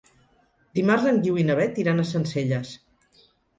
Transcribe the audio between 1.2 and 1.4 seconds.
Guiu